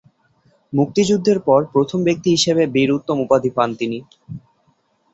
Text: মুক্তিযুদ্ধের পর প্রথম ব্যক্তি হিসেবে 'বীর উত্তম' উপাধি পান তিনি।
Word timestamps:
মুক্তিযুদ্ধের 0.73 1.39
পর 1.47 1.61
প্রথম 1.73 1.99
ব্যক্তি 2.07 2.29
হিসেবে 2.35 2.63
'বীর 2.67 2.89
উত্তম' 2.97 3.23
উপাধি 3.25 3.51
পান 3.57 3.69
তিনি। 3.79 3.99